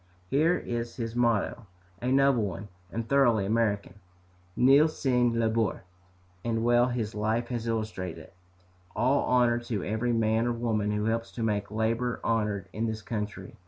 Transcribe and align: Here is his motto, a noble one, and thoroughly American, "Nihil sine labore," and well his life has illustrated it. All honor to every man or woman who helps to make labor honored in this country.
Here 0.31 0.57
is 0.57 0.95
his 0.95 1.15
motto, 1.15 1.67
a 2.01 2.11
noble 2.11 2.41
one, 2.41 2.69
and 2.91 3.07
thoroughly 3.07 3.45
American, 3.45 3.99
"Nihil 4.55 4.87
sine 4.87 5.39
labore," 5.39 5.83
and 6.43 6.63
well 6.63 6.87
his 6.87 7.13
life 7.13 7.49
has 7.49 7.67
illustrated 7.67 8.17
it. 8.21 8.33
All 8.95 9.21
honor 9.25 9.59
to 9.59 9.83
every 9.83 10.11
man 10.11 10.47
or 10.47 10.53
woman 10.53 10.89
who 10.89 11.05
helps 11.05 11.31
to 11.33 11.43
make 11.43 11.69
labor 11.69 12.19
honored 12.23 12.67
in 12.73 12.87
this 12.87 13.03
country. 13.03 13.57